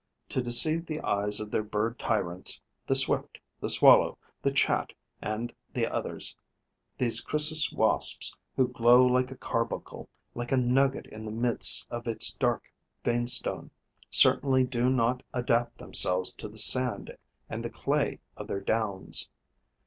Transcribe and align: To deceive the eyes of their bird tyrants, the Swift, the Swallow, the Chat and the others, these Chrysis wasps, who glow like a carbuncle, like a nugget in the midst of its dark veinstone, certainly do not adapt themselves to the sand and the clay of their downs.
To 0.29 0.41
deceive 0.41 0.87
the 0.87 0.99
eyes 1.01 1.39
of 1.39 1.51
their 1.51 1.61
bird 1.61 1.99
tyrants, 1.99 2.59
the 2.87 2.95
Swift, 2.95 3.37
the 3.59 3.69
Swallow, 3.69 4.17
the 4.41 4.51
Chat 4.51 4.93
and 5.21 5.53
the 5.75 5.85
others, 5.85 6.35
these 6.97 7.21
Chrysis 7.21 7.71
wasps, 7.71 8.35
who 8.55 8.67
glow 8.69 9.05
like 9.05 9.29
a 9.29 9.37
carbuncle, 9.37 10.09
like 10.33 10.51
a 10.51 10.57
nugget 10.57 11.05
in 11.05 11.23
the 11.23 11.31
midst 11.31 11.87
of 11.91 12.07
its 12.07 12.33
dark 12.33 12.63
veinstone, 13.03 13.69
certainly 14.09 14.63
do 14.63 14.89
not 14.89 15.21
adapt 15.35 15.77
themselves 15.77 16.31
to 16.33 16.49
the 16.49 16.57
sand 16.57 17.15
and 17.47 17.63
the 17.63 17.69
clay 17.69 18.19
of 18.35 18.47
their 18.47 18.59
downs. 18.59 19.29